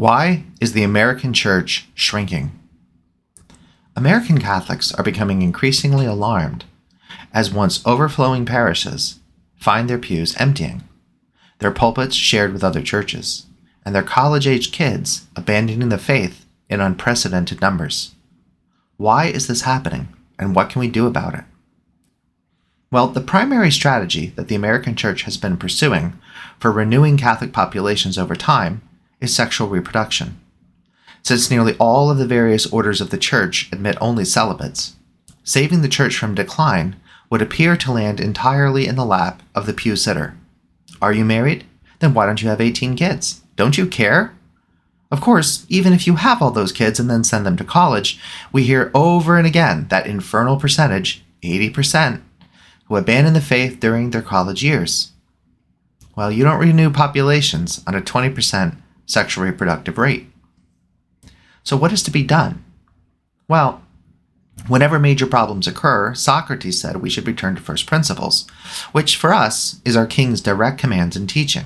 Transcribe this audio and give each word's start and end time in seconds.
Why 0.00 0.44
is 0.62 0.72
the 0.72 0.82
American 0.82 1.34
church 1.34 1.86
shrinking? 1.94 2.58
American 3.94 4.40
Catholics 4.40 4.94
are 4.94 5.04
becoming 5.04 5.42
increasingly 5.42 6.06
alarmed 6.06 6.64
as 7.34 7.52
once 7.52 7.86
overflowing 7.86 8.46
parishes 8.46 9.20
find 9.56 9.90
their 9.90 9.98
pews 9.98 10.34
emptying, 10.38 10.84
their 11.58 11.70
pulpits 11.70 12.16
shared 12.16 12.54
with 12.54 12.64
other 12.64 12.80
churches, 12.80 13.44
and 13.84 13.94
their 13.94 14.02
college 14.02 14.46
age 14.46 14.72
kids 14.72 15.26
abandoning 15.36 15.90
the 15.90 15.98
faith 15.98 16.46
in 16.70 16.80
unprecedented 16.80 17.60
numbers. 17.60 18.14
Why 18.96 19.26
is 19.26 19.48
this 19.48 19.68
happening, 19.68 20.08
and 20.38 20.56
what 20.56 20.70
can 20.70 20.80
we 20.80 20.88
do 20.88 21.06
about 21.06 21.34
it? 21.34 21.44
Well, 22.90 23.08
the 23.08 23.20
primary 23.20 23.70
strategy 23.70 24.28
that 24.36 24.48
the 24.48 24.54
American 24.54 24.96
Church 24.96 25.24
has 25.24 25.36
been 25.36 25.58
pursuing 25.58 26.18
for 26.58 26.72
renewing 26.72 27.18
Catholic 27.18 27.52
populations 27.52 28.16
over 28.16 28.34
time 28.34 28.80
is 29.20 29.34
sexual 29.34 29.68
reproduction. 29.68 30.40
Since 31.22 31.50
nearly 31.50 31.76
all 31.78 32.10
of 32.10 32.18
the 32.18 32.26
various 32.26 32.66
orders 32.66 33.00
of 33.00 33.10
the 33.10 33.18
Church 33.18 33.68
admit 33.72 33.98
only 34.00 34.24
celibates, 34.24 34.96
saving 35.44 35.82
the 35.82 35.88
Church 35.88 36.16
from 36.16 36.34
decline 36.34 36.96
would 37.28 37.42
appear 37.42 37.76
to 37.76 37.92
land 37.92 38.20
entirely 38.20 38.86
in 38.86 38.96
the 38.96 39.04
lap 39.04 39.42
of 39.54 39.66
the 39.66 39.72
pew 39.72 39.96
sitter. 39.96 40.36
Are 41.00 41.12
you 41.12 41.24
married? 41.24 41.64
Then 42.00 42.14
why 42.14 42.26
don't 42.26 42.42
you 42.42 42.48
have 42.48 42.60
18 42.60 42.96
kids? 42.96 43.42
Don't 43.56 43.78
you 43.78 43.86
care? 43.86 44.34
Of 45.10 45.20
course, 45.20 45.66
even 45.68 45.92
if 45.92 46.06
you 46.06 46.16
have 46.16 46.40
all 46.40 46.50
those 46.50 46.72
kids 46.72 47.00
and 47.00 47.10
then 47.10 47.24
send 47.24 47.44
them 47.44 47.56
to 47.56 47.64
college, 47.64 48.18
we 48.52 48.62
hear 48.62 48.90
over 48.94 49.36
and 49.36 49.46
again 49.46 49.86
that 49.88 50.06
infernal 50.06 50.56
percentage, 50.56 51.24
80%, 51.42 52.20
who 52.86 52.96
abandon 52.96 53.34
the 53.34 53.40
faith 53.40 53.80
during 53.80 54.10
their 54.10 54.22
college 54.22 54.62
years. 54.62 55.12
Well, 56.16 56.30
you 56.30 56.44
don't 56.44 56.60
renew 56.60 56.90
populations 56.90 57.82
on 57.86 57.94
a 57.94 58.00
20% 58.00 58.76
sexual 59.10 59.44
reproductive 59.44 59.98
rate. 59.98 60.30
So, 61.62 61.76
what 61.76 61.92
is 61.92 62.02
to 62.04 62.10
be 62.10 62.22
done? 62.22 62.64
Well, 63.48 63.82
whenever 64.68 64.98
major 64.98 65.26
problems 65.26 65.66
occur, 65.66 66.14
Socrates 66.14 66.80
said 66.80 66.96
we 66.96 67.10
should 67.10 67.26
return 67.26 67.56
to 67.56 67.62
first 67.62 67.86
principles, 67.86 68.46
which 68.92 69.16
for 69.16 69.32
us 69.32 69.80
is 69.84 69.96
our 69.96 70.06
King's 70.06 70.40
direct 70.40 70.78
commands 70.78 71.16
and 71.16 71.28
teaching. 71.28 71.64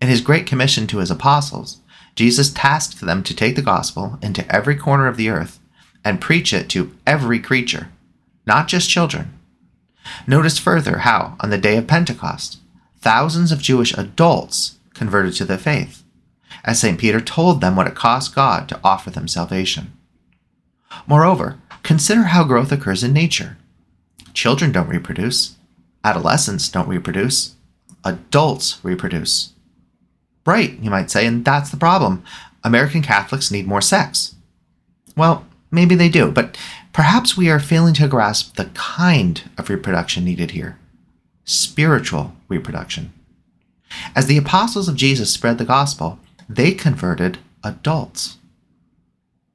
In 0.00 0.08
his 0.08 0.20
great 0.20 0.46
commission 0.46 0.86
to 0.88 0.98
his 0.98 1.10
apostles, 1.10 1.78
Jesus 2.14 2.52
tasked 2.52 3.00
them 3.00 3.22
to 3.22 3.34
take 3.34 3.56
the 3.56 3.62
gospel 3.62 4.18
into 4.22 4.50
every 4.54 4.76
corner 4.76 5.06
of 5.06 5.16
the 5.16 5.28
earth 5.28 5.60
and 6.04 6.20
preach 6.20 6.52
it 6.52 6.68
to 6.70 6.92
every 7.06 7.38
creature, 7.40 7.88
not 8.46 8.68
just 8.68 8.88
children, 8.88 9.38
Notice 10.26 10.58
further 10.58 10.98
how, 10.98 11.36
on 11.40 11.50
the 11.50 11.58
day 11.58 11.76
of 11.76 11.86
Pentecost, 11.86 12.58
thousands 13.00 13.52
of 13.52 13.60
Jewish 13.60 13.96
adults 13.96 14.78
converted 14.94 15.34
to 15.34 15.44
the 15.44 15.58
faith, 15.58 16.02
as 16.64 16.80
St. 16.80 16.98
Peter 16.98 17.20
told 17.20 17.60
them 17.60 17.76
what 17.76 17.86
it 17.86 17.94
cost 17.94 18.34
God 18.34 18.68
to 18.68 18.80
offer 18.84 19.10
them 19.10 19.28
salvation. 19.28 19.92
Moreover, 21.06 21.58
consider 21.82 22.24
how 22.24 22.44
growth 22.44 22.72
occurs 22.72 23.02
in 23.02 23.12
nature. 23.12 23.56
Children 24.34 24.72
don't 24.72 24.88
reproduce, 24.88 25.56
adolescents 26.04 26.68
don't 26.68 26.88
reproduce, 26.88 27.56
adults 28.04 28.78
reproduce. 28.82 29.52
Right, 30.46 30.78
you 30.80 30.90
might 30.90 31.10
say, 31.10 31.26
and 31.26 31.44
that's 31.44 31.70
the 31.70 31.76
problem. 31.76 32.24
American 32.64 33.02
Catholics 33.02 33.50
need 33.50 33.66
more 33.66 33.80
sex. 33.80 34.34
Well, 35.16 35.46
maybe 35.70 35.94
they 35.94 36.08
do, 36.08 36.30
but 36.30 36.56
Perhaps 36.98 37.36
we 37.36 37.48
are 37.48 37.60
failing 37.60 37.94
to 37.94 38.08
grasp 38.08 38.56
the 38.56 38.64
kind 38.74 39.48
of 39.56 39.70
reproduction 39.70 40.24
needed 40.24 40.50
here 40.50 40.80
spiritual 41.44 42.34
reproduction. 42.48 43.12
As 44.16 44.26
the 44.26 44.36
apostles 44.36 44.88
of 44.88 44.96
Jesus 44.96 45.32
spread 45.32 45.58
the 45.58 45.64
gospel, 45.64 46.18
they 46.48 46.72
converted 46.72 47.38
adults. 47.62 48.38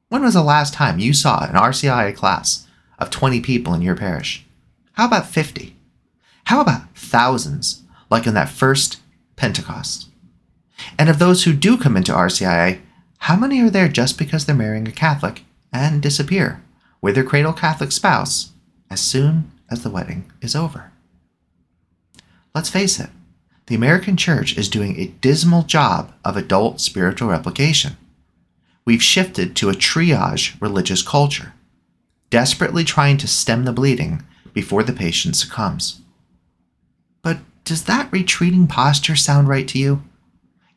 When 0.09 0.21
was 0.21 0.33
the 0.33 0.43
last 0.43 0.73
time 0.73 0.99
you 0.99 1.13
saw 1.13 1.43
an 1.43 1.55
RCIA 1.55 2.15
class 2.15 2.67
of 2.99 3.09
20 3.09 3.41
people 3.41 3.73
in 3.73 3.81
your 3.81 3.95
parish? 3.95 4.45
How 4.93 5.07
about 5.07 5.27
50? 5.27 5.75
How 6.45 6.61
about 6.61 6.95
thousands, 6.95 7.83
like 8.09 8.27
in 8.27 8.33
that 8.35 8.49
first 8.49 8.99
Pentecost? 9.35 10.09
And 10.99 11.09
of 11.09 11.19
those 11.19 11.43
who 11.43 11.53
do 11.53 11.77
come 11.77 11.97
into 11.97 12.11
RCIA, 12.11 12.79
how 13.19 13.35
many 13.35 13.61
are 13.61 13.69
there 13.69 13.87
just 13.87 14.17
because 14.17 14.45
they're 14.45 14.55
marrying 14.55 14.87
a 14.87 14.91
Catholic 14.91 15.43
and 15.71 16.01
disappear? 16.01 16.61
with 17.03 17.15
their 17.15 17.23
cradle 17.25 17.51
Catholic 17.51 17.91
spouse 17.91 18.53
as 18.89 19.01
soon 19.01 19.51
as 19.69 19.83
the 19.83 19.89
wedding 19.89 20.31
is 20.41 20.55
over. 20.55 20.93
Let's 22.55 22.69
face 22.69 22.97
it, 22.97 23.09
the 23.67 23.75
American 23.75 24.17
Church 24.17 24.57
is 24.57 24.67
doing 24.67 24.99
a 24.99 25.07
dismal 25.21 25.63
job 25.63 26.13
of 26.25 26.35
adult 26.35 26.81
spiritual 26.81 27.29
replication. 27.29 27.95
We've 28.85 29.01
shifted 29.01 29.55
to 29.55 29.69
a 29.69 29.73
triage 29.73 30.59
religious 30.61 31.01
culture, 31.01 31.53
desperately 32.29 32.83
trying 32.83 33.17
to 33.17 33.27
stem 33.27 33.63
the 33.63 33.71
bleeding 33.71 34.23
before 34.53 34.83
the 34.83 34.91
patient 34.91 35.37
succumbs. 35.37 36.01
But 37.21 37.37
does 37.63 37.85
that 37.85 38.11
retreating 38.11 38.67
posture 38.67 39.15
sound 39.15 39.47
right 39.47 39.67
to 39.69 39.79
you? 39.79 40.03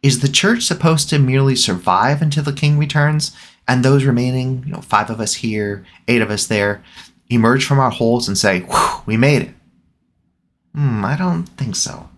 Is 0.02 0.20
the 0.20 0.28
church 0.28 0.62
supposed 0.62 1.08
to 1.10 1.18
merely 1.18 1.56
survive 1.56 2.22
until 2.22 2.44
the 2.44 2.52
king 2.52 2.78
returns 2.78 3.36
and 3.66 3.84
those 3.84 4.04
remaining, 4.04 4.62
you 4.64 4.72
know, 4.72 4.80
five 4.80 5.10
of 5.10 5.20
us 5.20 5.34
here, 5.34 5.84
eight 6.06 6.22
of 6.22 6.30
us 6.30 6.46
there, 6.46 6.84
emerge 7.28 7.64
from 7.64 7.80
our 7.80 7.90
holes 7.90 8.28
and 8.28 8.38
say, 8.38 8.64
we 9.04 9.16
made 9.16 9.42
it. 9.42 9.54
Hmm, 10.72 11.04
I 11.04 11.16
don't 11.16 11.46
think 11.46 11.74
so. 11.74 12.08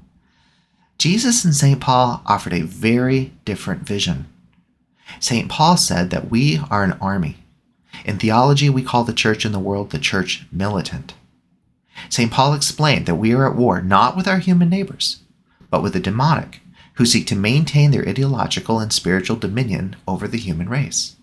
Jesus 0.99 1.45
and 1.45 1.55
St. 1.55 1.81
Paul 1.81 2.23
offered 2.27 2.53
a 2.53 2.63
very 2.63 3.33
different 3.45 3.83
vision. 3.83 4.27
St. 5.21 5.49
Paul 5.49 5.77
said 5.77 6.11
that 6.11 6.29
we 6.29 6.61
are 6.71 6.83
an 6.83 6.99
army. 7.01 7.37
In 8.05 8.19
theology, 8.19 8.69
we 8.69 8.83
call 8.83 9.05
the 9.05 9.13
church 9.13 9.47
in 9.47 9.53
the 9.53 9.61
world 9.61 9.91
the 9.91 10.01
church 10.01 10.47
militant. 10.51 11.15
St. 12.09 12.33
Paul 12.33 12.53
explained 12.53 13.07
that 13.07 13.15
we 13.15 13.33
are 13.33 13.49
at 13.49 13.57
war 13.57 13.81
not 13.81 14.17
with 14.17 14.27
our 14.27 14.41
human 14.41 14.69
neighbors, 14.69 15.21
but 15.71 15.85
with 15.85 15.93
the 15.93 16.01
demonic, 16.01 16.61
who 16.95 17.07
seek 17.07 17.29
to 17.29 17.37
maintain 17.37 17.93
their 17.93 18.07
ideological 18.07 18.81
and 18.81 18.93
spiritual 18.93 19.37
dominion 19.37 19.95
over 20.09 20.27
the 20.27 20.37
human 20.37 20.69
race. 20.69 21.15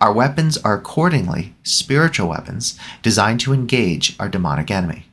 Our 0.00 0.12
weapons 0.12 0.56
are 0.58 0.74
accordingly 0.74 1.54
spiritual 1.64 2.28
weapons 2.28 2.78
designed 3.02 3.40
to 3.40 3.52
engage 3.52 4.14
our 4.20 4.28
demonic 4.28 4.70
enemy. 4.70 5.09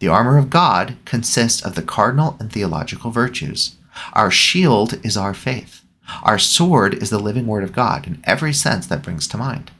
The 0.00 0.08
armor 0.08 0.38
of 0.38 0.50
God 0.50 0.96
consists 1.04 1.62
of 1.62 1.74
the 1.74 1.82
cardinal 1.82 2.36
and 2.40 2.50
theological 2.50 3.10
virtues. 3.10 3.76
Our 4.14 4.30
shield 4.30 4.98
is 5.04 5.16
our 5.16 5.34
faith. 5.34 5.82
Our 6.22 6.38
sword 6.38 6.94
is 6.94 7.10
the 7.10 7.18
living 7.18 7.46
word 7.46 7.62
of 7.62 7.72
God 7.72 8.06
in 8.06 8.20
every 8.24 8.52
sense 8.52 8.86
that 8.86 9.02
brings 9.02 9.28
to 9.28 9.36
mind. 9.36 9.70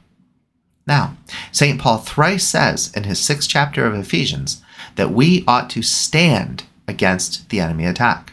Now, 0.86 1.16
St. 1.52 1.80
Paul 1.80 1.98
thrice 1.98 2.46
says 2.46 2.92
in 2.94 3.04
his 3.04 3.18
sixth 3.18 3.48
chapter 3.48 3.86
of 3.86 3.94
Ephesians 3.94 4.62
that 4.96 5.12
we 5.12 5.44
ought 5.46 5.70
to 5.70 5.82
stand 5.82 6.64
against 6.86 7.48
the 7.48 7.60
enemy 7.60 7.86
attack. 7.86 8.32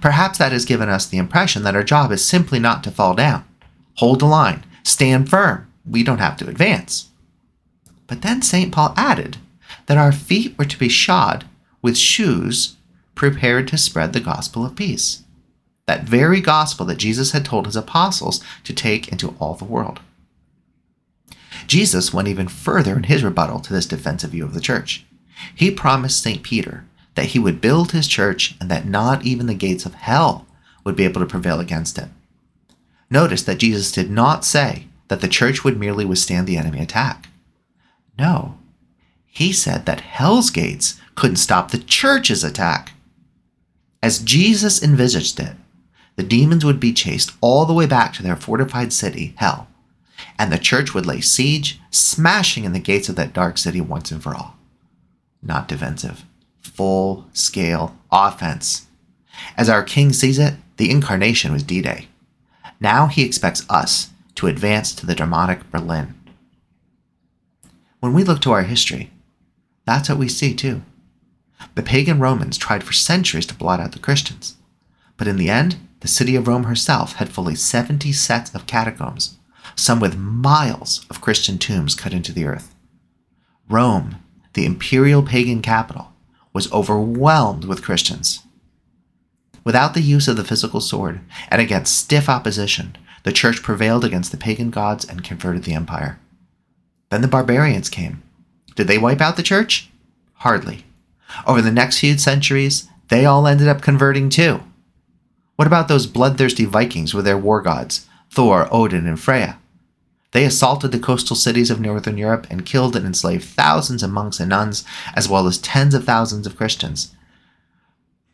Perhaps 0.00 0.38
that 0.38 0.52
has 0.52 0.64
given 0.64 0.88
us 0.88 1.06
the 1.06 1.18
impression 1.18 1.62
that 1.64 1.76
our 1.76 1.82
job 1.82 2.12
is 2.12 2.24
simply 2.24 2.58
not 2.58 2.82
to 2.84 2.90
fall 2.90 3.14
down, 3.14 3.44
hold 3.96 4.20
the 4.20 4.26
line, 4.26 4.64
stand 4.82 5.28
firm. 5.28 5.70
We 5.84 6.02
don't 6.02 6.18
have 6.18 6.36
to 6.38 6.48
advance. 6.48 7.10
But 8.06 8.22
then 8.22 8.40
St. 8.40 8.72
Paul 8.72 8.94
added 8.96 9.36
that 9.86 9.98
our 9.98 10.12
feet 10.12 10.56
were 10.58 10.64
to 10.64 10.78
be 10.78 10.88
shod 10.88 11.44
with 11.82 11.96
shoes 11.96 12.76
prepared 13.14 13.68
to 13.68 13.78
spread 13.78 14.12
the 14.12 14.20
gospel 14.20 14.64
of 14.64 14.76
peace. 14.76 15.22
That 15.86 16.04
very 16.04 16.40
gospel 16.40 16.86
that 16.86 16.96
Jesus 16.96 17.32
had 17.32 17.44
told 17.44 17.66
his 17.66 17.76
apostles 17.76 18.42
to 18.64 18.72
take 18.72 19.08
into 19.08 19.34
all 19.38 19.54
the 19.54 19.64
world. 19.64 20.00
Jesus 21.66 22.12
went 22.12 22.28
even 22.28 22.48
further 22.48 22.96
in 22.96 23.04
his 23.04 23.22
rebuttal 23.22 23.60
to 23.60 23.72
this 23.72 23.86
defensive 23.86 24.30
view 24.30 24.44
of 24.44 24.54
the 24.54 24.60
church. 24.60 25.04
He 25.54 25.70
promised 25.70 26.22
St. 26.22 26.42
Peter 26.42 26.84
that 27.14 27.26
he 27.26 27.38
would 27.38 27.60
build 27.60 27.92
his 27.92 28.08
church 28.08 28.56
and 28.60 28.70
that 28.70 28.86
not 28.86 29.24
even 29.24 29.46
the 29.46 29.54
gates 29.54 29.86
of 29.86 29.94
hell 29.94 30.46
would 30.84 30.96
be 30.96 31.04
able 31.04 31.20
to 31.20 31.26
prevail 31.26 31.60
against 31.60 31.98
it. 31.98 32.08
Notice 33.10 33.42
that 33.44 33.58
Jesus 33.58 33.92
did 33.92 34.10
not 34.10 34.44
say 34.44 34.86
that 35.08 35.20
the 35.20 35.28
church 35.28 35.62
would 35.62 35.78
merely 35.78 36.04
withstand 36.04 36.46
the 36.46 36.56
enemy 36.56 36.80
attack. 36.80 37.28
No, 38.18 38.58
he 39.34 39.52
said 39.52 39.84
that 39.84 40.00
hell's 40.00 40.48
gates 40.50 41.00
couldn't 41.16 41.36
stop 41.36 41.70
the 41.70 41.78
church's 41.78 42.44
attack. 42.44 42.92
As 44.00 44.20
Jesus 44.20 44.82
envisaged 44.82 45.40
it, 45.40 45.56
the 46.14 46.22
demons 46.22 46.64
would 46.64 46.78
be 46.78 46.92
chased 46.92 47.32
all 47.40 47.66
the 47.66 47.72
way 47.72 47.86
back 47.86 48.12
to 48.14 48.22
their 48.22 48.36
fortified 48.36 48.92
city, 48.92 49.34
hell, 49.36 49.66
and 50.38 50.52
the 50.52 50.58
church 50.58 50.94
would 50.94 51.04
lay 51.04 51.20
siege, 51.20 51.80
smashing 51.90 52.64
in 52.64 52.72
the 52.72 52.78
gates 52.78 53.08
of 53.08 53.16
that 53.16 53.32
dark 53.32 53.58
city 53.58 53.80
once 53.80 54.12
and 54.12 54.22
for 54.22 54.34
all. 54.36 54.56
Not 55.42 55.66
defensive, 55.66 56.24
full 56.60 57.26
scale 57.32 57.96
offense. 58.12 58.86
As 59.56 59.68
our 59.68 59.82
king 59.82 60.12
sees 60.12 60.38
it, 60.38 60.54
the 60.76 60.90
incarnation 60.90 61.52
was 61.52 61.64
D 61.64 61.82
Day. 61.82 62.06
Now 62.78 63.08
he 63.08 63.24
expects 63.24 63.68
us 63.68 64.10
to 64.36 64.46
advance 64.46 64.94
to 64.94 65.06
the 65.06 65.14
demonic 65.14 65.70
Berlin. 65.72 66.14
When 67.98 68.12
we 68.12 68.22
look 68.22 68.40
to 68.42 68.52
our 68.52 68.62
history, 68.62 69.10
that's 69.86 70.08
what 70.08 70.18
we 70.18 70.28
see 70.28 70.54
too. 70.54 70.82
The 71.74 71.82
pagan 71.82 72.18
Romans 72.18 72.58
tried 72.58 72.84
for 72.84 72.92
centuries 72.92 73.46
to 73.46 73.54
blot 73.54 73.80
out 73.80 73.92
the 73.92 73.98
Christians, 73.98 74.56
but 75.16 75.28
in 75.28 75.36
the 75.36 75.50
end, 75.50 75.76
the 76.00 76.08
city 76.08 76.36
of 76.36 76.46
Rome 76.46 76.64
herself 76.64 77.14
had 77.14 77.30
fully 77.30 77.54
70 77.54 78.12
sets 78.12 78.54
of 78.54 78.66
catacombs, 78.66 79.38
some 79.74 80.00
with 80.00 80.16
miles 80.16 81.06
of 81.08 81.20
Christian 81.20 81.58
tombs 81.58 81.94
cut 81.94 82.12
into 82.12 82.32
the 82.32 82.44
earth. 82.44 82.74
Rome, 83.68 84.16
the 84.52 84.66
imperial 84.66 85.22
pagan 85.22 85.62
capital, 85.62 86.12
was 86.52 86.70
overwhelmed 86.72 87.64
with 87.64 87.82
Christians. 87.82 88.42
Without 89.64 89.94
the 89.94 90.02
use 90.02 90.28
of 90.28 90.36
the 90.36 90.44
physical 90.44 90.80
sword 90.80 91.20
and 91.48 91.60
against 91.60 91.98
stiff 91.98 92.28
opposition, 92.28 92.96
the 93.22 93.32
church 93.32 93.62
prevailed 93.62 94.04
against 94.04 94.30
the 94.30 94.36
pagan 94.36 94.70
gods 94.70 95.04
and 95.06 95.24
converted 95.24 95.64
the 95.64 95.72
empire. 95.72 96.20
Then 97.08 97.22
the 97.22 97.28
barbarians 97.28 97.88
came. 97.88 98.22
Did 98.74 98.86
they 98.86 98.98
wipe 98.98 99.20
out 99.20 99.36
the 99.36 99.42
church? 99.42 99.90
Hardly. 100.34 100.84
Over 101.46 101.62
the 101.62 101.72
next 101.72 101.98
few 101.98 102.16
centuries, 102.18 102.88
they 103.08 103.24
all 103.24 103.46
ended 103.46 103.68
up 103.68 103.82
converting 103.82 104.28
too. 104.28 104.62
What 105.56 105.68
about 105.68 105.88
those 105.88 106.06
bloodthirsty 106.06 106.64
Vikings 106.64 107.14
with 107.14 107.24
their 107.24 107.38
war 107.38 107.60
gods, 107.62 108.06
Thor, 108.30 108.68
Odin, 108.72 109.06
and 109.06 109.18
Freya? 109.20 109.58
They 110.32 110.44
assaulted 110.44 110.90
the 110.90 110.98
coastal 110.98 111.36
cities 111.36 111.70
of 111.70 111.80
northern 111.80 112.18
Europe 112.18 112.48
and 112.50 112.66
killed 112.66 112.96
and 112.96 113.06
enslaved 113.06 113.44
thousands 113.44 114.02
of 114.02 114.10
monks 114.10 114.40
and 114.40 114.50
nuns, 114.50 114.84
as 115.14 115.28
well 115.28 115.46
as 115.46 115.58
tens 115.58 115.94
of 115.94 116.04
thousands 116.04 116.44
of 116.46 116.56
Christians. 116.56 117.14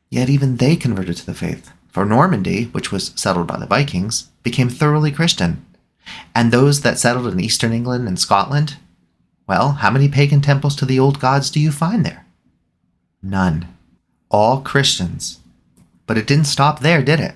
Yet 0.08 0.31
even 0.31 0.56
they 0.56 0.76
converted 0.76 1.19
to 1.19 1.26
the 1.26 1.34
faith, 1.34 1.70
for 1.88 2.06
Normandy, 2.06 2.64
which 2.64 2.90
was 2.90 3.12
settled 3.16 3.46
by 3.46 3.58
the 3.58 3.66
Vikings, 3.66 4.31
became 4.42 4.70
thoroughly 4.70 5.12
Christian. 5.12 5.64
And 6.34 6.50
those 6.50 6.81
that 6.81 6.98
settled 6.98 7.26
in 7.26 7.38
eastern 7.38 7.72
England 7.72 8.08
and 8.08 8.19
Scotland, 8.19 8.78
well, 9.50 9.73
how 9.73 9.91
many 9.91 10.08
pagan 10.08 10.41
temples 10.41 10.76
to 10.76 10.85
the 10.85 11.00
old 11.00 11.19
gods 11.19 11.50
do 11.50 11.58
you 11.58 11.73
find 11.73 12.06
there? 12.06 12.25
None. 13.20 13.67
All 14.31 14.61
Christians. 14.61 15.41
But 16.06 16.17
it 16.17 16.29
didn't 16.29 16.44
stop 16.44 16.79
there, 16.79 17.02
did 17.02 17.19
it? 17.19 17.35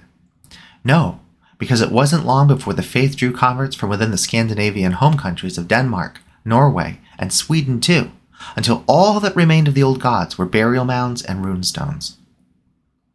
No, 0.84 1.18
because 1.58 1.80
it 1.80 1.90
wasn't 1.90 2.24
long 2.24 2.46
before 2.46 2.72
the 2.72 2.84
faith 2.84 3.16
drew 3.16 3.32
converts 3.32 3.74
from 3.74 3.90
within 3.90 4.12
the 4.12 4.16
Scandinavian 4.16 4.92
home 4.92 5.16
countries 5.16 5.58
of 5.58 5.66
Denmark, 5.66 6.20
Norway, 6.44 7.00
and 7.18 7.32
Sweden 7.32 7.80
too, 7.80 8.12
until 8.54 8.84
all 8.86 9.18
that 9.18 9.34
remained 9.34 9.66
of 9.66 9.74
the 9.74 9.82
old 9.82 10.00
gods 10.00 10.38
were 10.38 10.46
burial 10.46 10.84
mounds 10.84 11.20
and 11.20 11.44
rune 11.44 11.64
stones. 11.64 12.16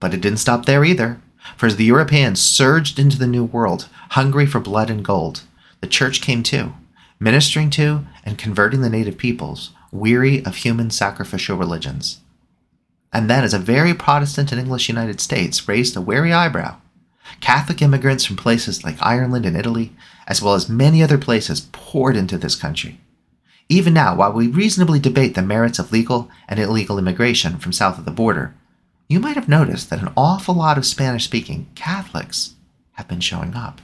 But 0.01 0.13
it 0.13 0.19
didn't 0.19 0.39
stop 0.39 0.65
there 0.65 0.83
either, 0.83 1.21
for 1.55 1.67
as 1.67 1.77
the 1.77 1.85
Europeans 1.85 2.41
surged 2.41 2.99
into 2.99 3.17
the 3.17 3.27
New 3.27 3.45
World, 3.45 3.87
hungry 4.09 4.45
for 4.45 4.59
blood 4.59 4.89
and 4.89 5.05
gold, 5.05 5.43
the 5.79 5.87
church 5.87 6.19
came 6.19 6.43
too, 6.43 6.73
ministering 7.19 7.69
to 7.71 8.05
and 8.23 8.37
converting 8.37 8.81
the 8.81 8.89
native 8.89 9.17
peoples, 9.17 9.71
weary 9.91 10.43
of 10.45 10.57
human 10.57 10.89
sacrificial 10.89 11.57
religions. 11.57 12.21
And 13.11 13.29
then, 13.29 13.43
as 13.43 13.53
a 13.53 13.59
very 13.59 13.93
Protestant 13.93 14.51
and 14.51 14.61
English 14.61 14.87
United 14.87 15.19
States 15.19 15.67
raised 15.67 15.97
a 15.97 16.01
wary 16.01 16.31
eyebrow, 16.31 16.77
Catholic 17.41 17.81
immigrants 17.81 18.25
from 18.25 18.37
places 18.37 18.83
like 18.83 19.01
Ireland 19.01 19.45
and 19.45 19.57
Italy, 19.57 19.93
as 20.27 20.41
well 20.41 20.53
as 20.53 20.69
many 20.69 21.01
other 21.03 21.17
places, 21.17 21.67
poured 21.71 22.15
into 22.15 22.37
this 22.37 22.55
country. 22.55 22.99
Even 23.67 23.93
now, 23.93 24.15
while 24.15 24.33
we 24.33 24.47
reasonably 24.47 24.99
debate 24.99 25.35
the 25.35 25.41
merits 25.41 25.77
of 25.77 25.91
legal 25.91 26.29
and 26.47 26.59
illegal 26.59 26.97
immigration 26.97 27.57
from 27.57 27.71
south 27.71 27.99
of 27.99 28.05
the 28.05 28.11
border, 28.11 28.55
you 29.07 29.19
might 29.19 29.35
have 29.35 29.49
noticed 29.49 29.89
that 29.89 30.01
an 30.01 30.13
awful 30.15 30.55
lot 30.55 30.77
of 30.77 30.85
Spanish 30.85 31.25
speaking 31.25 31.67
Catholics 31.75 32.55
have 32.93 33.07
been 33.07 33.19
showing 33.19 33.55
up. 33.55 33.81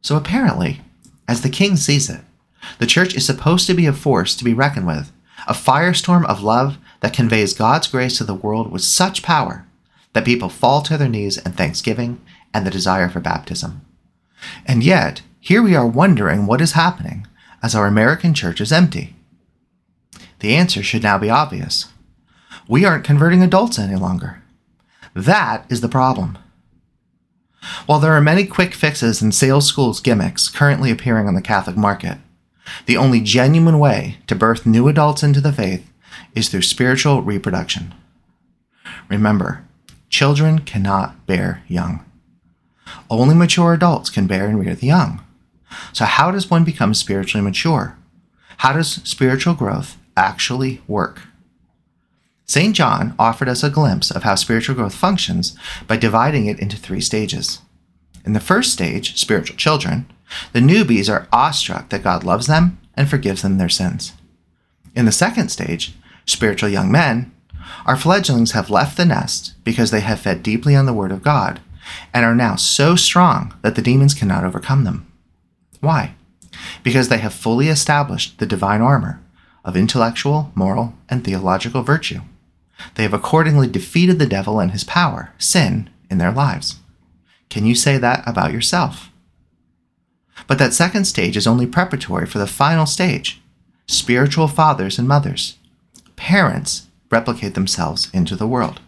So 0.00 0.16
apparently, 0.16 0.80
as 1.28 1.42
the 1.42 1.50
king 1.50 1.76
sees 1.76 2.10
it, 2.10 2.20
the 2.78 2.86
church 2.86 3.14
is 3.14 3.26
supposed 3.26 3.66
to 3.66 3.74
be 3.74 3.86
a 3.86 3.92
force 3.92 4.34
to 4.36 4.44
be 4.44 4.54
reckoned 4.54 4.86
with, 4.86 5.12
a 5.46 5.52
firestorm 5.52 6.24
of 6.26 6.42
love 6.42 6.78
that 7.00 7.12
conveys 7.12 7.54
God's 7.54 7.88
grace 7.88 8.18
to 8.18 8.24
the 8.24 8.34
world 8.34 8.70
with 8.70 8.82
such 8.82 9.22
power 9.22 9.66
that 10.12 10.24
people 10.24 10.48
fall 10.48 10.82
to 10.82 10.96
their 10.96 11.08
knees 11.08 11.38
in 11.38 11.52
thanksgiving 11.52 12.20
and 12.54 12.66
the 12.66 12.70
desire 12.70 13.08
for 13.08 13.20
baptism. 13.20 13.80
And 14.66 14.82
yet, 14.82 15.22
here 15.40 15.62
we 15.62 15.74
are 15.74 15.86
wondering 15.86 16.46
what 16.46 16.60
is 16.60 16.72
happening 16.72 17.26
as 17.62 17.74
our 17.74 17.86
American 17.86 18.34
church 18.34 18.60
is 18.60 18.72
empty. 18.72 19.14
The 20.40 20.54
answer 20.54 20.82
should 20.82 21.02
now 21.02 21.18
be 21.18 21.30
obvious. 21.30 21.88
We 22.68 22.84
aren't 22.84 23.04
converting 23.04 23.42
adults 23.42 23.78
any 23.78 23.96
longer. 23.96 24.42
That 25.14 25.66
is 25.68 25.80
the 25.80 25.88
problem. 25.88 26.38
While 27.86 28.00
there 28.00 28.12
are 28.12 28.20
many 28.20 28.46
quick 28.46 28.74
fixes 28.74 29.22
and 29.22 29.34
sales 29.34 29.66
schools 29.66 30.00
gimmicks 30.00 30.48
currently 30.48 30.90
appearing 30.90 31.28
on 31.28 31.34
the 31.34 31.42
Catholic 31.42 31.76
market, 31.76 32.18
the 32.86 32.96
only 32.96 33.20
genuine 33.20 33.78
way 33.78 34.18
to 34.26 34.34
birth 34.34 34.66
new 34.66 34.88
adults 34.88 35.22
into 35.22 35.40
the 35.40 35.52
faith 35.52 35.90
is 36.34 36.48
through 36.48 36.62
spiritual 36.62 37.22
reproduction. 37.22 37.94
Remember, 39.08 39.64
children 40.08 40.60
cannot 40.60 41.26
bear 41.26 41.62
young. 41.68 42.04
Only 43.08 43.34
mature 43.34 43.72
adults 43.72 44.10
can 44.10 44.26
bear 44.26 44.46
and 44.46 44.58
rear 44.58 44.74
the 44.74 44.86
young. 44.86 45.22
So, 45.92 46.04
how 46.04 46.30
does 46.30 46.50
one 46.50 46.64
become 46.64 46.94
spiritually 46.94 47.44
mature? 47.44 47.96
How 48.58 48.72
does 48.72 49.00
spiritual 49.04 49.54
growth 49.54 49.96
actually 50.16 50.82
work? 50.86 51.22
St. 52.46 52.74
John 52.74 53.14
offered 53.18 53.48
us 53.48 53.62
a 53.62 53.70
glimpse 53.70 54.10
of 54.10 54.24
how 54.24 54.34
spiritual 54.34 54.74
growth 54.74 54.94
functions 54.94 55.56
by 55.86 55.96
dividing 55.96 56.46
it 56.46 56.58
into 56.58 56.76
three 56.76 57.00
stages. 57.00 57.60
In 58.24 58.32
the 58.32 58.40
first 58.40 58.72
stage, 58.72 59.16
spiritual 59.16 59.56
children, 59.56 60.06
the 60.52 60.60
newbies 60.60 61.12
are 61.12 61.28
awestruck 61.32 61.88
that 61.90 62.04
God 62.04 62.24
loves 62.24 62.46
them 62.46 62.78
and 62.94 63.08
forgives 63.08 63.42
them 63.42 63.58
their 63.58 63.68
sins. 63.68 64.12
In 64.94 65.06
the 65.06 65.12
second 65.12 65.50
stage, 65.50 65.94
spiritual 66.26 66.68
young 66.68 66.90
men, 66.90 67.32
our 67.86 67.96
fledglings 67.96 68.52
have 68.52 68.70
left 68.70 68.96
the 68.96 69.06
nest 69.06 69.54
because 69.64 69.90
they 69.90 70.00
have 70.00 70.20
fed 70.20 70.42
deeply 70.42 70.76
on 70.76 70.86
the 70.86 70.92
Word 70.92 71.12
of 71.12 71.22
God 71.22 71.60
and 72.12 72.24
are 72.24 72.34
now 72.34 72.56
so 72.56 72.96
strong 72.96 73.54
that 73.62 73.74
the 73.74 73.82
demons 73.82 74.14
cannot 74.14 74.44
overcome 74.44 74.84
them. 74.84 75.06
Why? 75.80 76.14
Because 76.82 77.08
they 77.08 77.18
have 77.18 77.34
fully 77.34 77.68
established 77.68 78.38
the 78.38 78.46
divine 78.46 78.80
armor 78.80 79.20
of 79.64 79.76
intellectual, 79.76 80.52
moral, 80.54 80.94
and 81.08 81.24
theological 81.24 81.82
virtue. 81.82 82.20
They 82.94 83.02
have 83.02 83.14
accordingly 83.14 83.68
defeated 83.68 84.18
the 84.18 84.26
devil 84.26 84.60
and 84.60 84.72
his 84.72 84.84
power, 84.84 85.32
sin, 85.38 85.90
in 86.10 86.18
their 86.18 86.32
lives. 86.32 86.80
Can 87.48 87.64
you 87.66 87.74
say 87.74 87.98
that 87.98 88.22
about 88.26 88.52
yourself? 88.52 89.10
But 90.46 90.58
that 90.58 90.72
second 90.72 91.04
stage 91.04 91.36
is 91.36 91.46
only 91.46 91.66
preparatory 91.66 92.26
for 92.26 92.38
the 92.38 92.46
final 92.46 92.86
stage 92.86 93.40
spiritual 93.86 94.48
fathers 94.48 94.98
and 94.98 95.06
mothers. 95.06 95.58
Parents 96.16 96.88
replicate 97.10 97.54
themselves 97.54 98.08
into 98.12 98.36
the 98.36 98.46
world. 98.46 98.80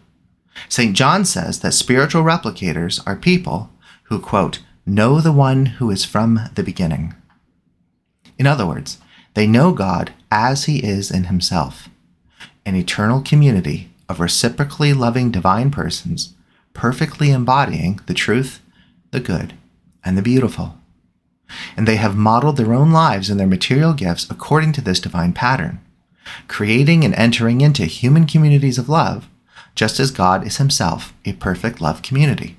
St. 0.69 0.97
John 0.97 1.25
says 1.25 1.61
that 1.61 1.75
spiritual 1.75 2.23
replicators 2.23 3.03
are 3.07 3.17
people 3.17 3.71
who, 4.05 4.19
quote, 4.19 4.61
know 4.87 5.21
the 5.21 5.33
one 5.33 5.67
who 5.67 5.91
is 5.91 6.05
from 6.05 6.49
the 6.55 6.63
beginning. 6.63 7.15
In 8.39 8.47
other 8.47 8.67
words, 8.67 8.99
they 9.35 9.47
know 9.47 9.73
God 9.73 10.13
as 10.31 10.65
he 10.65 10.85
is 10.85 11.11
in 11.11 11.25
himself, 11.25 11.89
an 12.67 12.75
eternal 12.75 13.21
community 13.21 13.91
of 14.09 14.21
reciprocally 14.21 14.93
loving 14.93 15.31
divine 15.31 15.71
persons, 15.71 16.35
perfectly 16.73 17.31
embodying 17.31 18.01
the 18.07 18.15
truth, 18.15 18.61
the 19.11 19.21
good, 19.21 19.55
and 20.05 20.19
the 20.19 20.23
beautiful. 20.23 20.77
And 21.77 21.87
they 21.87 21.97
have 21.97 22.17
modeled 22.17 22.57
their 22.57 22.73
own 22.73 22.91
lives 22.91 23.31
and 23.31 23.39
their 23.39 23.47
material 23.47 23.93
gifts 23.93 24.29
according 24.31 24.73
to 24.73 24.81
this 24.81 25.01
divine 25.01 25.33
pattern, 25.33 25.81
creating 26.49 27.05
and 27.05 27.15
entering 27.15 27.61
into 27.61 27.85
human 27.85 28.27
communities 28.27 28.79
of 28.79 28.89
love, 28.89 29.29
just 29.75 30.01
as 30.01 30.11
God 30.11 30.47
is 30.47 30.57
himself 30.57 31.13
a 31.25 31.35
perfect 31.35 31.81
love 31.81 32.03
community. 32.03 32.57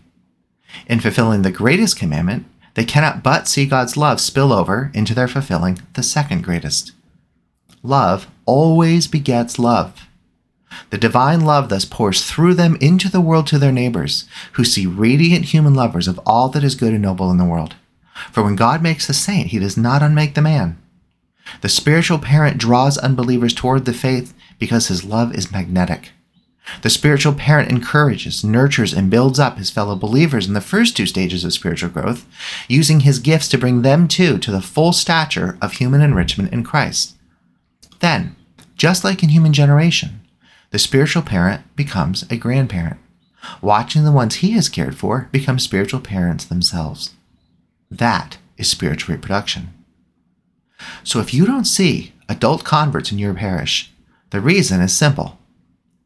In 0.88 1.00
fulfilling 1.00 1.42
the 1.42 1.52
greatest 1.52 1.98
commandment, 1.98 2.46
they 2.76 2.86
cannot 2.86 3.24
but 3.24 3.48
see 3.48 3.66
God's 3.66 3.96
love 3.96 4.20
spill 4.20 4.52
over 4.52 4.92
into 4.94 5.14
their 5.14 5.28
fulfilling 5.28 5.80
the 5.94 6.04
second 6.04 6.44
greatest. 6.44 6.92
Love 7.86 8.28
always 8.48 9.06
begets 9.08 9.60
love. 9.60 10.08
The 10.90 10.98
divine 10.98 11.42
love 11.42 11.70
thus 11.70 11.86
pours 11.86 12.26
through 12.26 12.56
them 12.56 12.78
into 12.82 13.10
the 13.10 13.22
world 13.22 13.46
to 13.48 13.60
their 13.60 13.72
neighbors, 13.72 14.26
who 14.54 14.66
see 14.66 14.88
radiant 14.88 15.46
human 15.46 15.76
lovers 15.76 16.08
of 16.08 16.20
all 16.26 16.50
that 16.50 16.64
is 16.64 16.74
good 16.74 16.94
and 16.94 17.04
noble 17.04 17.30
in 17.30 17.38
the 17.38 17.46
world. 17.46 17.76
For 18.32 18.44
when 18.44 18.56
God 18.56 18.82
makes 18.82 19.06
the 19.06 19.14
saint, 19.14 19.48
he 19.48 19.60
does 19.60 19.78
not 19.78 20.02
unmake 20.02 20.34
the 20.34 20.42
man. 20.42 20.82
The 21.62 21.70
spiritual 21.70 22.18
parent 22.18 22.58
draws 22.58 22.98
unbelievers 22.98 23.54
toward 23.54 23.86
the 23.86 23.94
faith 23.94 24.34
because 24.58 24.88
his 24.88 25.04
love 25.04 25.36
is 25.36 25.52
magnetic. 25.52 26.12
The 26.82 26.90
spiritual 26.90 27.34
parent 27.34 27.70
encourages, 27.70 28.44
nurtures, 28.44 28.94
and 28.94 29.12
builds 29.12 29.38
up 29.38 29.60
his 29.60 29.70
fellow 29.70 29.96
believers 29.96 30.48
in 30.48 30.54
the 30.54 30.62
first 30.62 30.98
two 30.98 31.06
stages 31.06 31.46
of 31.46 31.54
spiritual 31.54 31.92
growth, 31.92 32.26
using 32.68 33.02
his 33.02 33.20
gifts 33.20 33.48
to 33.50 33.60
bring 33.60 33.84
them 33.84 34.08
too 34.08 34.40
to 34.40 34.52
the 34.52 34.62
full 34.62 34.92
stature 34.92 35.60
of 35.62 35.74
human 35.74 36.02
enrichment 36.02 36.52
in 36.52 36.64
Christ. 36.64 37.15
Then, 38.06 38.36
just 38.76 39.04
like 39.04 39.24
in 39.24 39.30
human 39.30 39.52
generation, 39.52 40.22
the 40.70 40.78
spiritual 40.78 41.24
parent 41.24 41.64
becomes 41.76 42.22
a 42.30 42.38
grandparent. 42.38 43.00
Watching 43.64 44.04
the 44.04 44.12
ones 44.12 44.36
he 44.36 44.52
has 44.52 44.70
cared 44.70 44.96
for 44.96 45.28
become 45.32 45.58
spiritual 45.58 46.02
parents 46.02 46.46
themselves. 46.46 47.16
That 47.90 48.38
is 48.60 48.70
spiritual 48.70 49.16
reproduction. 49.16 49.74
So 51.04 51.20
if 51.20 51.34
you 51.34 51.48
don't 51.48 51.66
see 51.66 52.14
adult 52.30 52.64
converts 52.64 53.12
in 53.12 53.18
your 53.18 53.34
parish, 53.34 53.92
the 54.30 54.40
reason 54.40 54.82
is 54.82 54.96
simple. 54.96 55.40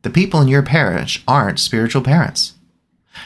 The 0.04 0.10
people 0.10 0.40
in 0.40 0.48
your 0.48 0.64
parish 0.64 1.22
aren't 1.28 1.60
spiritual 1.60 2.02
parents. 2.02 2.54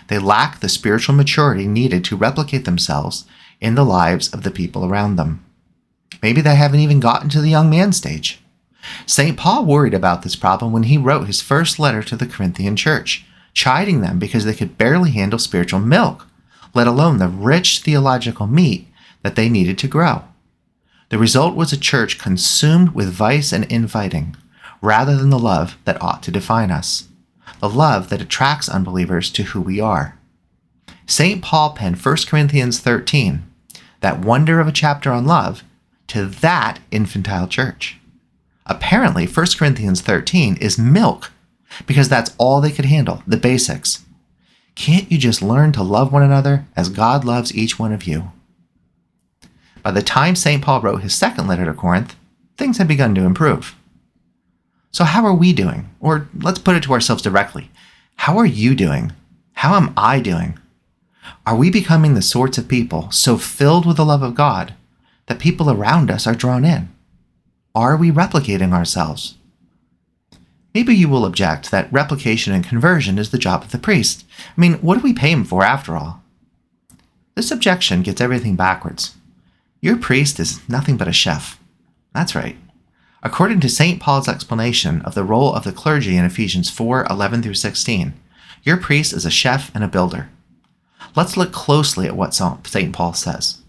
They 0.08 0.18
lack 0.18 0.62
the 0.62 0.68
spiritual 0.68 1.14
maturity 1.14 1.68
needed 1.68 2.04
to 2.06 2.18
replicate 2.18 2.66
themselves 2.66 3.26
in 3.62 3.76
the 3.76 3.86
lives 3.86 4.34
of 4.34 4.42
the 4.42 4.50
people 4.50 4.84
around 4.84 5.18
them. 5.18 5.46
Maybe 6.24 6.42
they 6.42 6.56
haven't 6.56 6.80
even 6.80 7.00
gotten 7.00 7.30
to 7.30 7.40
the 7.40 7.52
young 7.52 7.70
man 7.70 7.94
stage. 7.94 8.40
St. 9.06 9.38
Paul 9.38 9.66
worried 9.66 9.94
about 9.94 10.22
this 10.22 10.36
problem 10.36 10.72
when 10.72 10.84
he 10.84 10.98
wrote 10.98 11.28
his 11.28 11.42
first 11.42 11.80
letter 11.80 12.04
to 12.04 12.16
the 12.16 12.26
Corinthian 12.26 12.76
church, 12.76 13.26
chiding 13.54 14.02
them 14.02 14.20
because 14.20 14.46
they 14.46 14.54
could 14.54 14.78
barely 14.78 15.12
handle 15.12 15.40
spiritual 15.40 15.80
milk, 15.80 16.28
let 16.74 16.88
alone 16.88 17.18
the 17.18 17.28
rich 17.28 17.80
theological 17.80 18.48
meat 18.48 18.88
that 19.22 19.36
they 19.36 19.50
needed 19.50 19.78
to 19.80 19.88
grow. 19.88 20.24
The 21.10 21.18
result 21.18 21.56
was 21.56 21.72
a 21.72 21.78
church 21.78 22.18
consumed 22.18 22.96
with 22.96 23.10
vice 23.10 23.52
and 23.52 23.72
infighting, 23.72 24.36
rather 24.82 25.16
than 25.16 25.30
the 25.30 25.40
love 25.40 25.78
that 25.86 26.02
ought 26.02 26.24
to 26.24 26.32
define 26.32 26.72
us, 26.72 27.08
the 27.60 27.70
love 27.70 28.10
that 28.10 28.22
attracts 28.22 28.68
unbelievers 28.68 29.30
to 29.32 29.44
who 29.44 29.62
we 29.62 29.80
are. 29.80 30.18
St. 31.06 31.42
Paul 31.42 31.72
penned 31.72 32.04
1 32.04 32.16
Corinthians 32.28 32.80
13, 32.80 33.44
that 34.02 34.20
wonder 34.20 34.60
of 34.60 34.68
a 34.68 34.72
chapter 34.72 35.12
on 35.12 35.26
love, 35.26 35.64
to 36.08 36.26
that 36.26 36.80
infantile 36.92 37.48
church. 37.48 38.00
Apparently, 38.66 39.26
1 39.26 39.46
Corinthians 39.58 40.02
13 40.02 40.58
is 40.58 40.78
milk 40.78 41.32
because 41.86 42.10
that's 42.10 42.34
all 42.38 42.62
they 42.62 42.72
could 42.72 42.86
handle, 42.86 43.24
the 43.28 43.38
basics. 43.38 44.06
Can't 44.76 45.12
you 45.12 45.18
just 45.18 45.42
learn 45.42 45.72
to 45.74 45.84
love 45.84 46.12
one 46.12 46.24
another 46.24 46.66
as 46.76 46.90
God 46.90 47.26
loves 47.26 47.54
each 47.56 47.78
one 47.78 47.92
of 47.92 48.06
you? 48.06 48.32
By 49.82 49.92
the 49.92 50.02
time 50.02 50.36
St. 50.36 50.64
Paul 50.64 50.82
wrote 50.82 51.02
his 51.02 51.14
second 51.14 51.48
letter 51.48 51.66
to 51.66 51.74
Corinth, 51.74 52.16
things 52.58 52.78
had 52.78 52.88
begun 52.88 53.14
to 53.16 53.26
improve. 53.26 53.76
So, 54.92 55.04
how 55.04 55.26
are 55.26 55.34
we 55.34 55.54
doing? 55.54 55.90
Or 56.00 56.30
let's 56.40 56.60
put 56.60 56.76
it 56.76 56.84
to 56.84 56.94
ourselves 56.94 57.22
directly 57.22 57.70
how 58.16 58.38
are 58.38 58.46
you 58.46 58.76
doing? 58.76 59.12
How 59.54 59.76
am 59.76 59.94
I 59.98 60.20
doing? 60.20 60.58
Are 61.46 61.56
we 61.56 61.70
becoming 61.70 62.14
the 62.14 62.22
sorts 62.22 62.58
of 62.58 62.68
people 62.68 63.12
so 63.12 63.38
filled 63.38 63.86
with 63.86 63.98
the 63.98 64.06
love 64.06 64.24
of 64.24 64.36
God 64.36 64.74
that 65.26 65.40
people 65.40 65.70
around 65.70 66.10
us 66.10 66.26
are 66.26 66.36
drawn 66.36 66.64
in? 66.64 66.90
Are 67.76 67.98
we 67.98 68.12
replicating 68.12 68.72
ourselves? 68.72 69.36
Maybe 70.76 70.96
you 70.96 71.10
will 71.10 71.26
object 71.26 71.72
that 71.72 71.92
replication 71.92 72.54
and 72.54 72.64
conversion 72.64 73.18
is 73.18 73.32
the 73.32 73.40
job 73.40 73.64
of 73.64 73.72
the 73.72 73.80
priest. 73.80 74.26
I 74.56 74.62
mean, 74.62 74.76
what 74.76 74.96
do 74.96 75.02
we 75.02 75.12
pay 75.12 75.32
him 75.32 75.44
for 75.44 75.64
after 75.64 75.96
all? 75.96 76.22
This 77.34 77.50
objection 77.50 78.04
gets 78.04 78.22
everything 78.22 78.56
backwards. 78.56 79.16
Your 79.82 79.98
priest 79.98 80.40
is 80.40 80.68
nothing 80.70 80.98
but 80.98 81.08
a 81.08 81.14
chef. 81.14 81.60
That's 82.14 82.36
right. 82.36 82.58
According 83.24 83.60
to 83.62 83.70
St. 83.70 84.00
Paul's 84.00 84.28
explanation 84.28 85.02
of 85.02 85.16
the 85.16 85.24
role 85.24 85.56
of 85.56 85.64
the 85.64 85.72
clergy 85.72 86.16
in 86.16 86.26
Ephesians 86.26 86.70
4 86.70 87.08
11 87.10 87.42
through 87.42 87.56
16, 87.56 88.14
your 88.62 88.78
priest 88.78 89.14
is 89.14 89.26
a 89.26 89.32
chef 89.32 89.74
and 89.74 89.84
a 89.84 89.88
builder. 89.88 90.30
Let's 91.16 91.38
look 91.38 91.52
closely 91.52 92.06
at 92.06 92.16
what 92.16 92.36
St. 92.36 92.94
Paul 92.94 93.14
says. 93.14 93.63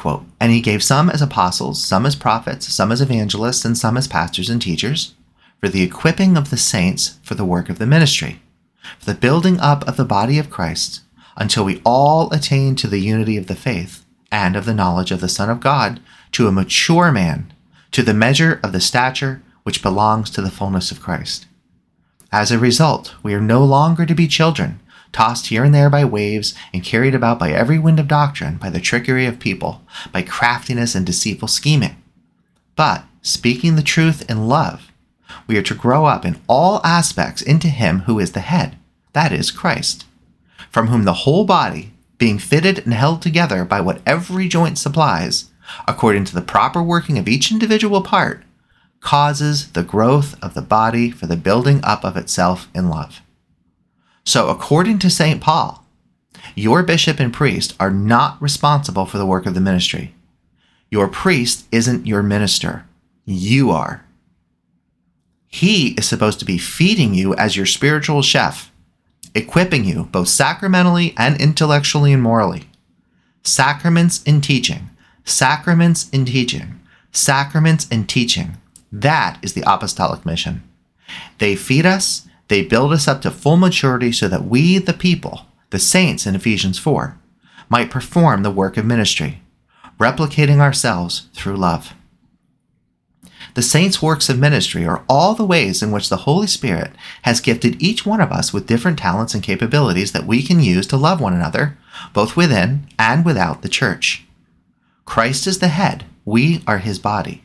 Quote, 0.00 0.24
and 0.40 0.50
he 0.50 0.62
gave 0.62 0.82
some 0.82 1.10
as 1.10 1.20
apostles, 1.20 1.84
some 1.84 2.06
as 2.06 2.16
prophets, 2.16 2.72
some 2.72 2.90
as 2.90 3.02
evangelists, 3.02 3.66
and 3.66 3.76
some 3.76 3.98
as 3.98 4.08
pastors 4.08 4.48
and 4.48 4.62
teachers, 4.62 5.14
for 5.58 5.68
the 5.68 5.82
equipping 5.82 6.38
of 6.38 6.48
the 6.48 6.56
saints 6.56 7.18
for 7.22 7.34
the 7.34 7.44
work 7.44 7.68
of 7.68 7.78
the 7.78 7.84
ministry, 7.84 8.40
for 8.98 9.04
the 9.04 9.20
building 9.20 9.60
up 9.60 9.86
of 9.86 9.98
the 9.98 10.06
body 10.06 10.38
of 10.38 10.48
Christ, 10.48 11.02
until 11.36 11.66
we 11.66 11.82
all 11.84 12.32
attain 12.32 12.76
to 12.76 12.86
the 12.86 13.00
unity 13.00 13.36
of 13.36 13.46
the 13.46 13.54
faith 13.54 14.06
and 14.32 14.56
of 14.56 14.64
the 14.64 14.72
knowledge 14.72 15.10
of 15.10 15.20
the 15.20 15.28
Son 15.28 15.50
of 15.50 15.60
God, 15.60 16.00
to 16.32 16.48
a 16.48 16.52
mature 16.52 17.12
man, 17.12 17.52
to 17.90 18.02
the 18.02 18.14
measure 18.14 18.58
of 18.62 18.72
the 18.72 18.80
stature 18.80 19.42
which 19.64 19.82
belongs 19.82 20.30
to 20.30 20.40
the 20.40 20.50
fullness 20.50 20.90
of 20.90 21.02
Christ. 21.02 21.44
As 22.32 22.50
a 22.50 22.58
result, 22.58 23.14
we 23.22 23.34
are 23.34 23.40
no 23.42 23.62
longer 23.62 24.06
to 24.06 24.14
be 24.14 24.26
children 24.26 24.80
tossed 25.12 25.48
here 25.48 25.64
and 25.64 25.74
there 25.74 25.90
by 25.90 26.04
waves 26.04 26.54
and 26.72 26.84
carried 26.84 27.14
about 27.14 27.38
by 27.38 27.52
every 27.52 27.78
wind 27.78 27.98
of 27.98 28.08
doctrine, 28.08 28.56
by 28.56 28.70
the 28.70 28.80
trickery 28.80 29.26
of 29.26 29.38
people, 29.38 29.82
by 30.12 30.22
craftiness 30.22 30.94
and 30.94 31.04
deceitful 31.04 31.48
scheming. 31.48 31.96
But, 32.76 33.04
speaking 33.22 33.76
the 33.76 33.82
truth 33.82 34.28
in 34.30 34.48
love, 34.48 34.90
we 35.46 35.56
are 35.58 35.62
to 35.62 35.74
grow 35.74 36.06
up 36.06 36.24
in 36.24 36.40
all 36.46 36.80
aspects 36.84 37.42
into 37.42 37.68
Him 37.68 38.00
who 38.00 38.18
is 38.18 38.32
the 38.32 38.40
head, 38.40 38.76
that 39.12 39.32
is, 39.32 39.50
Christ, 39.50 40.06
from 40.70 40.88
whom 40.88 41.04
the 41.04 41.24
whole 41.24 41.44
body, 41.44 41.92
being 42.18 42.38
fitted 42.38 42.78
and 42.80 42.94
held 42.94 43.22
together 43.22 43.64
by 43.64 43.80
what 43.80 44.02
every 44.06 44.46
joint 44.48 44.78
supplies, 44.78 45.50
according 45.88 46.24
to 46.26 46.34
the 46.34 46.42
proper 46.42 46.82
working 46.82 47.18
of 47.18 47.28
each 47.28 47.50
individual 47.50 48.02
part, 48.02 48.44
causes 49.00 49.72
the 49.72 49.82
growth 49.82 50.36
of 50.42 50.54
the 50.54 50.62
body 50.62 51.10
for 51.10 51.26
the 51.26 51.36
building 51.36 51.80
up 51.82 52.04
of 52.04 52.16
itself 52.16 52.68
in 52.74 52.88
love. 52.88 53.20
So, 54.24 54.48
according 54.48 54.98
to 55.00 55.10
St. 55.10 55.40
Paul, 55.40 55.84
your 56.54 56.82
bishop 56.82 57.20
and 57.20 57.32
priest 57.32 57.74
are 57.80 57.90
not 57.90 58.40
responsible 58.40 59.06
for 59.06 59.18
the 59.18 59.26
work 59.26 59.46
of 59.46 59.54
the 59.54 59.60
ministry. 59.60 60.14
Your 60.90 61.08
priest 61.08 61.66
isn't 61.70 62.06
your 62.06 62.22
minister, 62.22 62.84
you 63.24 63.70
are. 63.70 64.04
He 65.46 65.88
is 65.94 66.08
supposed 66.08 66.38
to 66.40 66.44
be 66.44 66.58
feeding 66.58 67.14
you 67.14 67.34
as 67.34 67.56
your 67.56 67.66
spiritual 67.66 68.22
chef, 68.22 68.70
equipping 69.34 69.84
you 69.84 70.04
both 70.04 70.28
sacramentally 70.28 71.14
and 71.16 71.40
intellectually 71.40 72.12
and 72.12 72.22
morally. 72.22 72.68
Sacraments 73.42 74.22
in 74.24 74.40
teaching, 74.40 74.90
sacraments 75.24 76.08
in 76.10 76.24
teaching, 76.24 76.80
sacraments 77.12 77.88
in 77.88 78.06
teaching. 78.06 78.56
That 78.92 79.38
is 79.42 79.54
the 79.54 79.64
apostolic 79.66 80.26
mission. 80.26 80.62
They 81.38 81.56
feed 81.56 81.86
us 81.86 82.28
they 82.50 82.62
build 82.62 82.92
us 82.92 83.06
up 83.06 83.22
to 83.22 83.30
full 83.30 83.56
maturity 83.56 84.10
so 84.10 84.26
that 84.26 84.44
we, 84.44 84.76
the 84.76 84.92
people, 84.92 85.46
the 85.70 85.78
saints 85.78 86.26
in 86.26 86.34
Ephesians 86.34 86.80
4, 86.80 87.16
might 87.68 87.92
perform 87.92 88.42
the 88.42 88.50
work 88.50 88.76
of 88.76 88.84
ministry, 88.84 89.40
replicating 90.00 90.58
ourselves 90.58 91.28
through 91.32 91.56
love. 91.56 91.94
The 93.54 93.62
saints' 93.62 94.02
works 94.02 94.28
of 94.28 94.36
ministry 94.36 94.84
are 94.84 95.04
all 95.08 95.36
the 95.36 95.44
ways 95.44 95.80
in 95.80 95.92
which 95.92 96.08
the 96.08 96.24
Holy 96.26 96.48
Spirit 96.48 96.90
has 97.22 97.40
gifted 97.40 97.80
each 97.80 98.04
one 98.04 98.20
of 98.20 98.32
us 98.32 98.52
with 98.52 98.66
different 98.66 98.98
talents 98.98 99.32
and 99.32 99.44
capabilities 99.44 100.10
that 100.10 100.26
we 100.26 100.42
can 100.42 100.58
use 100.58 100.88
to 100.88 100.96
love 100.96 101.20
one 101.20 101.34
another, 101.34 101.78
both 102.12 102.36
within 102.36 102.88
and 102.98 103.24
without 103.24 103.62
the 103.62 103.68
church. 103.68 104.26
Christ 105.04 105.46
is 105.46 105.60
the 105.60 105.68
head, 105.68 106.04
we 106.24 106.64
are 106.66 106.78
his 106.78 106.98
body. 106.98 107.44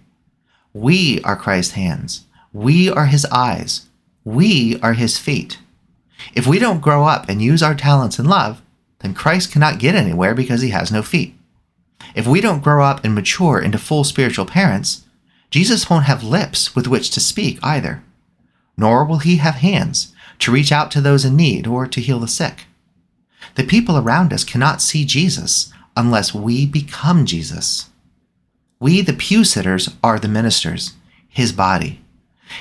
We 0.73 1.21
are 1.21 1.35
Christ's 1.35 1.73
hands, 1.73 2.25
we 2.51 2.89
are 2.89 3.05
his 3.05 3.25
eyes, 3.25 3.87
we 4.25 4.79
are 4.81 4.93
his 4.93 5.19
feet. 5.19 5.59
If 6.33 6.47
we 6.47 6.57
don't 6.57 6.81
grow 6.81 7.05
up 7.05 7.29
and 7.29 7.41
use 7.41 7.61
our 7.61 7.75
talents 7.75 8.17
in 8.17 8.25
love, 8.25 8.61
then 8.99 9.13
Christ 9.13 9.51
cannot 9.51 9.79
get 9.79 9.93
anywhere 9.93 10.33
because 10.33 10.61
he 10.61 10.69
has 10.71 10.91
no 10.91 11.03
feet. 11.03 11.35
If 12.15 12.25
we 12.25 12.41
don't 12.41 12.63
grow 12.63 12.83
up 12.83 13.05
and 13.05 13.13
mature 13.13 13.59
into 13.59 13.77
full 13.77 14.03
spiritual 14.03 14.47
parents, 14.47 15.05
Jesus 15.51 15.89
won't 15.89 16.05
have 16.05 16.23
lips 16.23 16.75
with 16.75 16.87
which 16.87 17.11
to 17.11 17.19
speak 17.19 17.59
either, 17.61 18.03
nor 18.75 19.05
will 19.05 19.19
he 19.19 19.37
have 19.37 19.55
hands 19.55 20.13
to 20.39 20.51
reach 20.51 20.71
out 20.71 20.89
to 20.91 21.01
those 21.01 21.23
in 21.23 21.35
need 21.35 21.67
or 21.67 21.85
to 21.85 22.01
heal 22.01 22.19
the 22.19 22.27
sick. 22.27 22.65
The 23.53 23.63
people 23.63 23.97
around 23.97 24.33
us 24.33 24.43
cannot 24.43 24.81
see 24.81 25.05
Jesus 25.05 25.71
unless 25.95 26.33
we 26.33 26.65
become 26.65 27.25
Jesus. 27.25 27.89
We, 28.79 29.01
the 29.01 29.13
pew 29.13 29.43
sitters, 29.43 29.89
are 30.03 30.19
the 30.19 30.27
ministers, 30.27 30.93
his 31.29 31.51
body. 31.51 32.01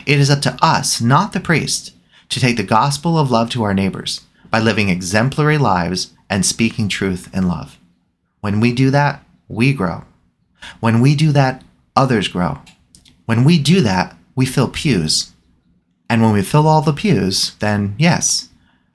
It 0.07 0.19
is 0.19 0.31
up 0.31 0.41
to 0.43 0.57
us, 0.63 1.01
not 1.01 1.33
the 1.33 1.41
priest, 1.41 1.93
to 2.29 2.41
take 2.41 2.57
the 2.57 2.63
gospel 2.63 3.19
of 3.19 3.31
love 3.31 3.51
to 3.51 3.63
our 3.63 3.75
neighbors 3.75 4.23
by 4.51 4.61
living 4.61 4.89
exemplary 4.89 5.59
lives 5.59 6.13
and 6.31 6.45
speaking 6.45 6.89
truth 6.89 7.29
in 7.35 7.49
love. 7.49 7.79
When 8.41 8.61
we 8.61 8.73
do 8.73 8.91
that, 8.91 9.25
we 9.49 9.73
grow. 9.73 10.05
When 10.81 11.01
we 11.01 11.15
do 11.15 11.33
that, 11.33 11.63
others 11.97 12.29
grow. 12.29 12.61
When 13.27 13.45
we 13.45 13.59
do 13.59 13.81
that, 13.83 14.17
we 14.35 14.47
fill 14.47 14.69
pews. 14.69 15.33
And 16.09 16.23
when 16.23 16.33
we 16.33 16.43
fill 16.43 16.67
all 16.67 16.83
the 16.83 16.93
pews, 16.93 17.55
then 17.61 17.95
yes, 17.99 18.49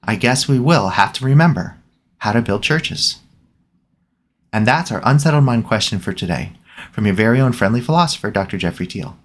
I 0.03 0.15
guess 0.15 0.48
we 0.48 0.60
will 0.60 0.89
have 0.89 1.13
to 1.13 1.25
remember 1.25 1.77
how 2.19 2.31
to 2.31 2.41
build 2.41 2.63
churches. 2.63 3.19
And 4.51 4.65
that's 4.65 4.91
our 4.91 5.01
unsettled 5.03 5.43
mind 5.43 5.65
question 5.65 6.00
for 6.00 6.13
today 6.13 6.53
from 6.91 7.05
your 7.05 7.15
very 7.15 7.39
own 7.39 7.51
friendly 7.51 7.81
philosopher, 7.81 8.31
Dr. 8.31 8.58
Jeffrey 8.58 8.88
Tiel. 8.88 9.17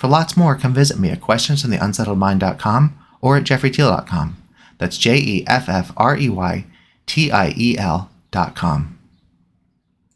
For 0.00 0.08
lots 0.08 0.34
more, 0.34 0.56
come 0.56 0.72
visit 0.72 0.98
me 0.98 1.10
at 1.10 1.20
questionsfromtheunsettledmind.com 1.20 2.98
or 3.20 3.36
at 3.36 3.44
jeffreytiel.com. 3.44 4.36
That's 4.78 4.96
J 4.96 5.18
E 5.18 5.44
F 5.46 5.68
F 5.68 5.92
R 5.94 6.16
E 6.16 6.30
Y 6.30 6.64
T 7.04 7.30
I 7.30 7.52
E 7.54 7.76
L.com. 7.76 8.99